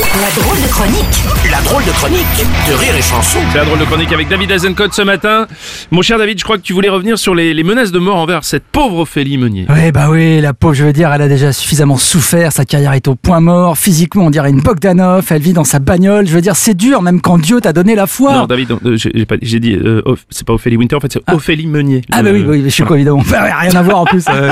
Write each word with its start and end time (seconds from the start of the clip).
La 0.00 0.42
drôle 0.42 0.56
de 0.62 0.66
chronique 0.68 1.22
La 1.50 1.60
drôle 1.60 1.84
de 1.84 1.90
chronique 1.90 2.46
de 2.66 2.72
Rire 2.72 2.96
et 2.96 3.02
Chanson. 3.02 3.38
C'est 3.52 3.58
la 3.58 3.66
drôle 3.66 3.78
de 3.80 3.84
chronique 3.84 4.10
avec 4.12 4.30
David 4.30 4.50
Azencott 4.50 4.94
ce 4.94 5.02
matin. 5.02 5.46
Mon 5.90 6.00
cher 6.00 6.16
David, 6.16 6.38
je 6.38 6.44
crois 6.44 6.56
que 6.56 6.62
tu 6.62 6.72
voulais 6.72 6.88
revenir 6.88 7.18
sur 7.18 7.34
les, 7.34 7.52
les 7.52 7.62
menaces 7.62 7.92
de 7.92 7.98
mort 7.98 8.16
envers 8.16 8.42
cette 8.44 8.64
pauvre 8.64 9.00
Ophélie 9.00 9.36
Meunier. 9.36 9.66
Oui, 9.68 9.92
bah 9.92 10.08
oui, 10.08 10.40
la 10.40 10.54
pauvre, 10.54 10.72
je 10.72 10.84
veux 10.84 10.94
dire, 10.94 11.12
elle 11.12 11.20
a 11.20 11.28
déjà 11.28 11.52
suffisamment 11.52 11.98
souffert, 11.98 12.50
sa 12.50 12.64
carrière 12.64 12.94
est 12.94 13.08
au 13.08 13.14
point 13.14 13.40
mort, 13.40 13.76
physiquement 13.76 14.24
on 14.24 14.30
dirait 14.30 14.48
une 14.48 14.62
Bogdanov, 14.62 15.26
elle 15.30 15.42
vit 15.42 15.52
dans 15.52 15.64
sa 15.64 15.80
bagnole, 15.80 16.26
je 16.26 16.32
veux 16.32 16.40
dire, 16.40 16.56
c'est 16.56 16.74
dur, 16.74 17.02
même 17.02 17.20
quand 17.20 17.36
Dieu 17.36 17.60
t'a 17.60 17.74
donné 17.74 17.94
la 17.94 18.06
foi. 18.06 18.32
Non, 18.32 18.46
David, 18.46 18.72
euh, 18.86 18.96
j'ai 19.42 19.60
dit, 19.60 19.74
euh, 19.74 20.00
c'est 20.30 20.46
pas 20.46 20.54
Ophélie 20.54 20.78
Winter, 20.78 20.96
en 20.96 21.00
fait, 21.00 21.12
c'est 21.12 21.30
Ophélie 21.30 21.66
Meunier. 21.66 22.00
Ah 22.10 22.22
bah 22.22 22.30
oui, 22.32 22.42
oui, 22.46 22.62
je 22.64 22.70
suis 22.70 22.84
quoi 22.84 22.96
évidemment. 22.96 23.22
Bah, 23.30 23.42
rien 23.60 23.74
à 23.74 23.82
voir 23.82 23.98
en 23.98 24.04
plus. 24.06 24.24
euh. 24.32 24.50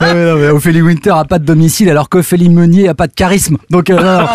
Non, 0.00 0.36
mais 0.36 0.48
Ophélie 0.48 0.82
Winter 0.82 1.10
a 1.10 1.24
pas 1.24 1.38
de 1.38 1.44
domicile 1.44 1.90
alors 1.90 2.08
qu'Ophélie 2.08 2.48
Meunier 2.48 2.88
a 2.88 2.94
pas 2.94 3.06
de 3.06 3.12
charisme. 3.12 3.58
Donc 3.68 3.90
euh, 3.90 3.96
non, 3.96 4.20
non. 4.20 4.26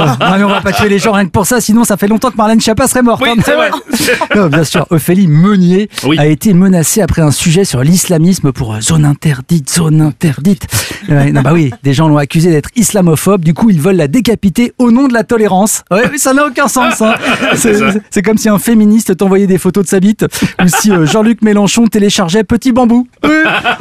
Euh, 0.00 0.06
non, 0.30 0.36
mais 0.38 0.44
on 0.44 0.48
va 0.48 0.60
pas 0.60 0.72
tuer 0.72 0.88
les 0.88 0.98
gens 0.98 1.12
rien 1.12 1.24
que 1.26 1.30
pour 1.30 1.46
ça, 1.46 1.60
sinon 1.60 1.84
ça 1.84 1.96
fait 1.96 2.08
longtemps 2.08 2.30
que 2.30 2.36
Marlène 2.36 2.60
Schiappa 2.60 2.86
serait 2.86 3.02
morte. 3.02 3.22
Oui, 3.22 3.30
hein. 3.36 3.42
c'est 3.44 3.54
vrai. 3.54 3.70
Non, 4.36 4.46
bien 4.48 4.64
sûr, 4.64 4.86
Ophélie 4.90 5.26
Meunier 5.26 5.88
Oui. 6.04 6.18
a 6.18 6.26
été 6.26 6.52
menacée 6.52 7.00
après 7.02 7.22
un 7.22 7.30
sujet 7.30 7.64
sur 7.64 7.82
l'islamisme 7.82 8.52
pour 8.52 8.74
euh, 8.74 8.80
zone 8.80 9.04
interdite, 9.04 9.70
zone 9.72 10.00
interdite. 10.00 10.66
Non, 11.08 11.42
bah 11.42 11.50
oui, 11.52 11.72
des 11.82 11.92
gens 11.94 12.08
l'ont 12.08 12.18
accusée 12.18 12.50
d'être 12.50 12.68
islamophobe, 12.76 13.44
du 13.44 13.54
coup 13.54 13.70
ils 13.70 13.80
veulent 13.80 13.96
la 13.96 14.08
décapiter 14.08 14.72
au 14.78 14.90
nom 14.90 15.08
de 15.08 15.14
la 15.14 15.24
tolérance. 15.24 15.82
Ouais, 15.90 16.04
mais 16.10 16.18
ça 16.18 16.34
n'a 16.34 16.46
aucun 16.46 16.68
sens. 16.68 17.00
hein. 17.02 17.14
C'est 17.54 17.76
c'est 18.10 18.22
comme 18.22 18.38
si 18.38 18.48
un 18.48 18.58
féministe 18.58 19.16
t'envoyait 19.16 19.46
des 19.46 19.58
photos 19.58 19.84
de 19.84 19.88
sa 19.88 20.00
bite, 20.00 20.24
ou 20.62 20.68
si 20.68 20.90
euh, 20.90 21.06
Jean-Luc 21.06 21.42
Mélenchon 21.42 21.86
téléchargeait 21.86 22.44
Petit 22.44 22.72
Bambou. 22.72 23.06
Oui, 23.24 23.30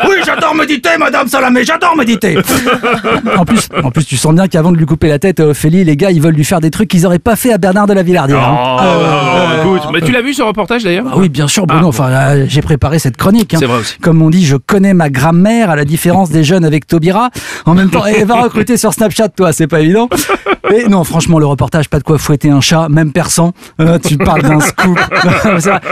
oui 0.07 0.15
j'adore 0.25 0.55
méditer, 0.55 0.89
Madame 0.99 1.27
Salamé, 1.27 1.63
j'adore 1.63 1.95
méditer. 1.97 2.37
En 3.37 3.45
plus, 3.45 3.67
en 3.83 3.91
plus, 3.91 4.05
tu 4.05 4.17
sens 4.17 4.33
bien 4.33 4.47
qu'avant 4.47 4.71
de 4.71 4.77
lui 4.77 4.85
couper 4.85 5.07
la 5.07 5.19
tête 5.19 5.39
à 5.39 5.47
Ophélie, 5.47 5.83
les 5.83 5.97
gars, 5.97 6.04
ils 6.11 6.21
veulent 6.21 6.35
lui 6.35 6.43
faire 6.45 6.59
des 6.61 6.71
trucs 6.71 6.89
qu'ils 6.89 7.05
auraient 7.05 7.19
pas 7.19 7.35
fait 7.35 7.51
à 7.53 7.57
Bernard 7.57 7.87
de 7.87 7.93
la 7.93 8.03
Villardière. 8.03 8.37
hein. 8.47 8.77
Oh, 9.67 9.75
écoute, 9.77 9.89
mais 9.93 10.01
tu 10.01 10.11
l'as 10.11 10.21
vu 10.21 10.33
ce 10.33 10.41
reportage 10.41 10.83
d'ailleurs 10.83 11.05
Ah 11.11 11.15
oui, 11.17 11.29
bien 11.29 11.47
sûr, 11.47 11.65
Bruno. 11.67 11.83
Ah, 11.85 11.89
enfin, 11.89 12.07
euh, 12.09 12.45
j'ai 12.47 12.61
préparé 12.61 12.99
cette 12.99 13.17
chronique. 13.17 13.53
hein. 13.53 13.57
C'est 13.59 13.65
vrai 13.65 13.79
aussi. 13.79 13.97
Comme 13.99 14.21
on 14.21 14.29
dit, 14.29 14.45
je 14.45 14.55
connais 14.57 14.93
ma 14.93 15.09
grammaire, 15.09 15.69
à 15.69 15.75
la 15.75 15.85
différence 15.85 16.29
des 16.29 16.43
jeunes 16.43 16.65
avec 16.65 16.87
Taubira. 16.87 17.29
En 17.65 17.73
même 17.73 17.89
temps, 17.89 18.05
elle 18.05 18.25
va 18.25 18.41
recruter 18.43 18.77
sur 18.77 18.93
Snapchat, 18.93 19.29
toi, 19.29 19.53
c'est 19.53 19.67
pas 19.67 19.81
évident. 19.81 20.09
Et 20.75 20.87
non, 20.87 21.03
franchement, 21.03 21.37
le 21.39 21.45
reportage, 21.45 21.89
pas 21.89 21.99
de 21.99 22.03
quoi 22.03 22.17
fouetter 22.17 22.49
un 22.49 22.61
chat, 22.61 22.87
même 22.89 23.11
persan. 23.11 23.51
Euh, 23.79 23.99
tu 23.99 24.17
parles 24.17 24.41
d'un 24.41 24.59
scoop. 24.59 24.99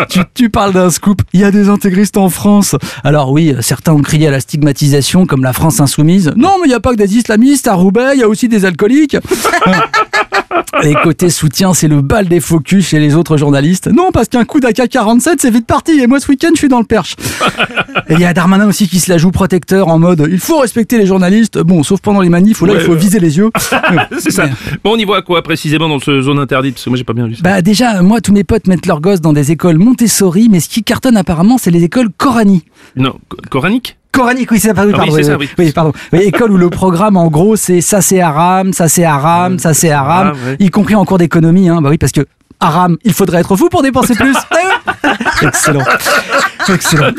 Tu, 0.10 0.20
tu 0.34 0.50
parles 0.50 0.74
d'un 0.74 0.90
scoop. 0.90 1.22
Il 1.34 1.40
y 1.40 1.44
a 1.44 1.52
des 1.52 1.70
intégristes 1.70 2.18
en 2.18 2.30
France. 2.30 2.76
Alors 3.04 3.32
oui, 3.32 3.56
certains 3.62 3.94
ont 3.94 4.02
crié 4.02 4.28
à 4.28 4.32
la 4.32 4.40
stigmatisation, 4.40 5.26
comme 5.26 5.44
la 5.44 5.54
France 5.54 5.80
insoumise. 5.80 6.34
Non, 6.36 6.56
mais 6.60 6.66
il 6.66 6.70
n'y 6.70 6.74
a 6.76 6.80
pas 6.80 6.92
que 6.92 6.98
des 6.98 7.16
islamistes 7.18 7.68
à 7.68 7.74
Roubaix, 7.74 8.12
il 8.16 8.20
y 8.20 8.24
a 8.24 8.28
aussi 8.28 8.48
des 8.50 8.66
alcooliques. 8.66 9.18
Et 10.84 10.94
côté 11.04 11.30
soutien, 11.30 11.74
c'est 11.74 11.88
le 11.88 12.02
bal 12.02 12.28
des 12.28 12.40
focus 12.40 12.88
chez 12.90 13.00
les 13.00 13.16
autres 13.16 13.38
journalistes. 13.38 13.88
Non, 13.88 14.10
parce 14.12 14.28
qu'un 14.28 14.44
coup 14.44 14.60
d'AK-47, 14.60 15.36
c'est 15.40 15.50
vite 15.52 15.66
parti. 15.68 16.00
Et 16.00 16.08
moi, 16.08 16.20
ce 16.20 16.28
week-end, 16.30 16.50
je 16.54 16.58
suis 16.60 16.68
dans 16.68 16.80
le 16.80 16.86
perche. 16.86 17.16
Et 18.10 18.14
il 18.14 18.20
y 18.20 18.26
a 18.26 18.34
Darmanin 18.34 18.68
aussi 18.68 18.88
qui 18.88 19.00
se 19.00 19.10
la 19.12 19.18
joue 19.18 19.32
protecteur 19.32 19.88
en 19.88 20.00
mode 20.00 20.28
il 20.30 20.40
faut 20.40 20.60
respecter 20.60 20.98
les 20.98 21.06
journalistes. 21.06 21.60
Bon, 21.60 21.84
sauf 21.84 22.02
pendant 22.02 22.22
les 22.22 22.30
manifs 22.30 22.62
où 22.62 22.66
là, 22.66 22.74
Ouais, 22.74 22.80
il 22.80 22.86
faut 22.86 22.96
viser 22.96 23.20
les 23.20 23.38
yeux. 23.38 23.50
C'est 24.20 24.32
ça. 24.32 24.46
Bon, 24.84 24.94
on 24.94 24.98
y 24.98 25.06
voit 25.06 25.22
quoi 25.22 25.42
précisément 25.44 25.88
dans 25.88 26.00
ce 26.00 26.22
zone 26.22 26.40
interdite? 26.40 26.76
Parce 26.76 26.86
que 26.86 26.90
moi, 26.90 26.98
j'ai 26.98 27.04
pas 27.04 27.14
bien 27.14 27.28
vu 27.28 27.36
ça. 27.36 27.42
Bah 27.44 27.62
déjà, 27.62 28.02
moi, 28.02 28.20
tous 28.22 28.34
mes 28.34 28.44
potes 28.44 28.68
mettent 28.68 28.86
leurs 28.88 29.00
gosses 29.02 29.22
dans 29.22 29.34
des 29.34 29.52
écoles 29.52 29.78
Montessori, 29.78 30.50
mais 30.50 30.60
ce 30.60 30.70
qui 30.70 30.84
cartonne 30.84 31.18
apparemment, 31.18 31.58
c'est 31.58 31.72
les 31.72 31.84
écoles 31.84 32.10
Corani. 32.18 32.64
Non, 32.96 33.16
co- 33.30 33.38
coranique 33.50 33.98
Coranique, 34.14 34.52
oui, 34.52 34.60
c'est 34.60 34.74
pardon. 34.74 34.94
Ah 34.96 35.06
oui, 35.12 35.24
ça, 35.24 35.38
oui, 35.38 35.50
oui. 35.58 35.66
oui, 35.66 35.72
pardon. 35.72 35.92
Oui, 36.14 36.20
école 36.20 36.52
où 36.52 36.58
le 36.58 36.70
programme, 36.70 37.18
en 37.18 37.28
gros, 37.28 37.56
c'est 37.56 37.82
ça 37.82 38.00
c'est 38.00 38.22
haram, 38.22 38.72
ça 38.72 38.88
c'est 38.88 39.04
haram, 39.04 39.58
ça 39.58 39.74
c'est 39.74 39.90
haram, 39.90 40.34
Ah, 40.36 40.56
y 40.60 40.70
compris 40.70 40.94
en 40.94 41.04
cours 41.04 41.18
d'économie, 41.18 41.68
hein. 41.68 41.82
Bah 41.82 41.90
oui, 41.90 41.98
parce 41.98 42.12
que 42.12 42.22
haram, 42.60 42.96
il 43.04 43.12
faudrait 43.14 43.40
être 43.40 43.56
fou 43.56 43.70
pour 43.70 43.82
dépenser 43.82 44.14
plus. 44.14 44.36
Excellent. 45.42 45.84
Excellent. 46.70 47.12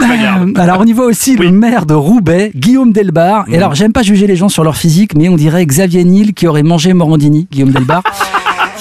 Alors, 0.56 0.78
on 0.81 0.84
y 0.87 0.93
voit 0.93 1.06
aussi 1.06 1.37
le 1.37 1.50
maire 1.50 1.84
de 1.84 1.94
Roubaix, 1.94 2.50
Guillaume 2.55 2.93
Delbar. 2.93 3.44
Et 3.49 3.56
alors, 3.56 3.75
j'aime 3.75 3.93
pas 3.93 4.03
juger 4.03 4.26
les 4.26 4.37
gens 4.37 4.49
sur 4.49 4.65
leur 4.65 4.76
physique, 4.76 5.15
mais 5.16 5.28
on 5.28 5.37
dirait 5.37 5.65
Xavier 5.66 6.05
Niel 6.05 6.32
qui 6.32 6.47
aurait 6.47 6.62
mangé 6.62 6.93
Morandini, 6.94 7.47
Guillaume 7.50 7.71
Delbar. 7.71 8.03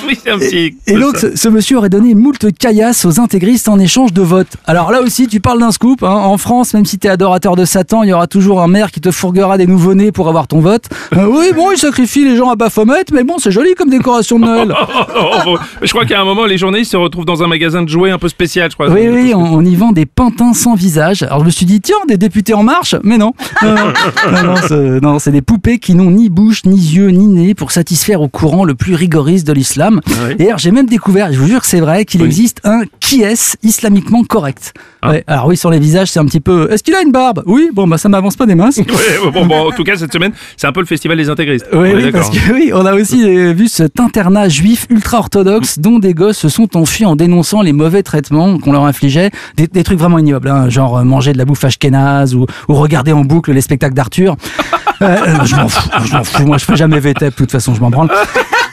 Oui, 0.08 0.18
c'est 0.24 0.32
un 0.32 0.38
petit. 0.40 0.76
Et 0.88 0.98
donc, 0.98 1.18
ce, 1.18 1.36
ce 1.36 1.50
monsieur 1.50 1.78
aurait 1.78 1.90
donné 1.90 2.14
moult 2.16 2.52
caillasse 2.58 3.06
aux 3.06 3.20
intégristes 3.20 3.68
en 3.70 3.80
échange 3.80 4.14
de 4.14 4.22
votes. 4.22 4.56
Alors 4.66 4.92
là 4.92 5.02
aussi, 5.02 5.28
tu 5.28 5.40
parles 5.40 5.60
d'un 5.60 5.72
scoop. 5.72 6.04
hein. 6.04 6.10
En 6.10 6.38
France, 6.38 6.74
même 6.74 6.86
si 6.86 6.98
t'es 7.00 7.10
adorateur 7.10 7.56
de 7.56 7.66
Satan, 7.66 8.04
il 8.04 8.10
y 8.10 8.14
aura 8.14 8.28
toujours 8.28 8.62
un 8.62 8.68
maire 8.68 8.92
qui 8.92 9.02
te 9.02 9.12
fourguera 9.12 9.58
des 9.58 9.68
nouveau-nés 9.68 10.12
pour 10.12 10.28
avoir 10.30 10.48
ton 10.48 10.60
vote. 10.60 10.86
Euh, 11.16 11.26
oui, 11.32 11.52
bon, 11.56 11.72
il 11.72 11.78
sacrifie 11.78 12.24
les 12.26 12.36
gens 12.36 12.50
à 12.50 12.56
Baphomet, 12.56 13.06
mais 13.14 13.24
bon, 13.24 13.38
c'est 13.38 13.52
joli 13.52 13.74
comme 13.76 13.90
décoration 13.90 14.40
de 14.40 14.46
Noël. 14.46 14.74
Oh, 15.16 15.26
oh, 15.32 15.38
bon. 15.46 15.58
Je 15.82 15.92
crois 15.92 16.06
qu'à 16.06 16.20
un 16.20 16.26
moment, 16.26 16.46
les 16.46 16.58
journalistes 16.58 16.92
se 16.92 16.98
retrouvent 16.98 17.26
dans 17.26 17.44
un 17.44 17.48
magasin 17.48 17.82
de 17.84 17.90
jouets 17.90 18.10
un 18.12 18.18
peu 18.18 18.30
spécial, 18.30 18.70
je 18.72 18.76
crois. 18.76 18.90
Oui, 18.90 19.08
oui, 19.10 19.34
on, 19.36 19.56
on 19.56 19.64
y 19.66 19.76
vend 19.76 19.92
des 19.92 20.06
pantins 20.06 20.54
sans 20.54 20.76
visage. 20.76 21.24
Alors 21.24 21.40
je 21.42 21.46
me 21.46 21.50
suis 21.50 21.66
dit, 21.66 21.82
tiens, 21.82 21.96
des 22.08 22.18
députés 22.18 22.54
en 22.54 22.64
marche 22.64 22.96
Mais 23.04 23.18
non. 23.18 23.34
Euh, 24.72 25.00
non, 25.02 25.14
non, 25.14 25.20
c'est 25.20 25.32
des 25.32 25.42
poupées 25.42 25.80
qui 25.80 25.96
n'ont 25.96 26.12
ni 26.12 26.30
bouche, 26.30 26.66
ni 26.66 26.78
yeux, 26.78 27.10
ni 27.10 27.28
nez 27.28 27.54
pour 27.54 27.72
satisfaire 27.72 28.22
au 28.22 28.28
courant 28.28 28.64
le 28.66 28.76
plus 28.76 28.96
rigoriste 28.96 29.46
de 29.48 29.54
l'islam. 29.54 29.93
Et 30.40 30.48
alors 30.48 30.60
j'ai 30.60 30.72
même 30.72 30.86
découvert, 30.88 31.32
je 31.34 31.40
vous 31.40 31.48
jure 31.48 31.62
que 31.62 31.68
c'est 31.68 31.80
vrai, 31.80 32.06
qu'il 32.06 32.22
Oui. 32.22 32.28
existe 32.28 32.62
un 32.64 32.82
qui 33.00 33.22
est 33.24 33.58
islamiquement 33.64 34.24
correct. 34.24 34.74
Ah. 35.02 35.10
Ouais, 35.12 35.24
alors 35.28 35.48
oui, 35.48 35.58
sur 35.58 35.70
les 35.70 35.80
visages, 35.80 36.10
c'est 36.10 36.20
un 36.20 36.26
petit 36.26 36.40
peu. 36.40 36.72
Est-ce 36.72 36.82
qu'il 36.82 36.96
a 36.96 37.02
une 37.02 37.12
barbe? 37.12 37.44
Oui, 37.46 37.70
bon, 37.74 37.88
bah 37.88 37.98
ça 37.98 38.08
m'avance 38.10 38.36
pas 38.38 38.46
des. 38.46 38.54
Ouais, 38.54 39.32
bon, 39.34 39.46
bon, 39.46 39.68
en 39.68 39.72
tout 39.72 39.84
cas, 39.84 39.98
cette 39.98 40.14
semaine, 40.14 40.32
c'est 40.56 40.68
un 40.68 40.72
peu 40.72 40.80
le 40.80 40.86
festival 40.86 41.18
des 41.18 41.30
intégristes. 41.30 41.66
Oui, 41.74 41.90
On 42.08 42.12
parce 42.12 42.30
que 42.30 42.54
oui, 42.54 42.72
on 42.74 42.86
a 42.86 42.94
aussi 42.94 43.22
euh, 43.24 43.52
vu 43.52 43.68
cet 43.68 44.00
internat 44.00 44.48
juif 44.48 44.86
ultra-orthodoxe 44.90 45.80
dont 45.80 46.00
des 46.00 46.14
gosses 46.14 46.38
se 46.38 46.50
sont 46.50 46.78
enfuis 46.78 47.06
en 47.06 47.16
dénonçant 47.16 47.62
les 47.62 47.74
mauvais 47.74 48.04
traitements 48.04 48.58
qu'on 48.60 48.72
leur 48.72 48.86
infligeait. 48.86 49.32
Des, 49.58 49.68
des 49.68 49.84
trucs 49.84 50.00
vraiment 50.00 50.20
ignobles, 50.20 50.48
hein, 50.48 50.70
genre 50.70 50.98
euh, 51.00 51.04
manger 51.04 51.34
de 51.34 51.38
la 51.38 51.46
bouffe 51.46 51.64
ashkénaze 51.66 52.36
ou, 52.36 52.46
ou 52.70 52.74
regarder 52.76 53.12
en 53.12 53.22
boucle 53.26 53.52
les 53.52 53.62
spectacles 53.62 53.96
d'Arthur. 53.96 54.36
Euh, 55.02 55.06
euh, 55.08 55.44
je 55.44 55.56
m'en 55.58 55.68
fous, 55.68 55.90
je 56.06 56.14
m'en 56.16 56.24
fous. 56.24 56.46
Moi, 56.46 56.58
je 56.58 56.64
fais 56.64 56.78
jamais 56.78 57.00
VTEP, 57.00 57.32
de 57.34 57.36
toute 57.36 57.52
façon, 57.52 57.76
je 57.76 57.82
m'en 57.82 57.90
branle. 57.90 58.10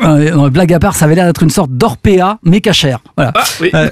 Euh, 0.00 0.30
non, 0.30 0.48
blague 0.48 0.72
à 0.72 0.78
part, 0.78 0.94
ça 0.96 1.04
avait 1.06 1.14
l'air 1.14 1.26
d'être 1.26 1.42
une 1.42 1.50
sorte 1.50 1.70
d'orpéa, 1.70 2.38
mais 2.42 2.60
cachère. 2.60 2.98
Voilà. 3.16 3.32
Ah, 3.34 3.44
oui, 3.60 3.70
Euh. 3.74 3.88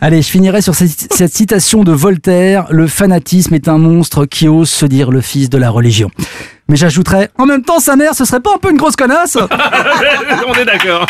Allez, 0.00 0.22
je 0.22 0.28
finirai 0.28 0.62
sur 0.62 0.74
cette, 0.74 1.12
cette 1.12 1.34
citation 1.34 1.84
de 1.84 1.92
Voltaire. 1.92 2.66
Le 2.70 2.86
fanatisme 2.86 3.54
est 3.54 3.68
un 3.68 3.78
monstre 3.78 4.24
qui 4.26 4.48
ose 4.48 4.68
se 4.70 4.86
dire 4.86 5.10
le 5.10 5.20
fils 5.20 5.48
de 5.50 5.58
la 5.58 5.70
religion. 5.70 6.10
Mais 6.68 6.76
j'ajouterais, 6.76 7.30
en 7.38 7.46
même 7.46 7.62
temps, 7.62 7.78
sa 7.80 7.94
mère, 7.96 8.14
ce 8.14 8.24
serait 8.24 8.40
pas 8.40 8.54
un 8.54 8.58
peu 8.58 8.70
une 8.70 8.76
grosse 8.78 8.96
connasse? 8.96 9.36
On 10.46 10.54
est 10.54 10.64
d'accord. 10.64 11.06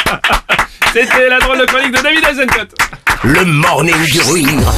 C'était 0.93 1.29
la 1.29 1.39
drôle 1.39 1.59
de 1.59 1.65
chronique 1.67 1.93
de 1.97 2.03
David 2.03 2.25
Azencott. 2.25 2.75
Le 3.23 3.45
morning 3.45 3.95
du 4.07 4.21
rire. 4.21 4.73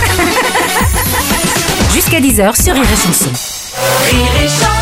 Jusqu'à 1.95 2.21
10h 2.21 2.63
sur 2.63 2.75
Rire 2.75 2.84
et 2.84 2.97
Chanson. 3.07 3.31
Rire 4.11 4.27
et 4.45 4.49
chanson 4.49 4.75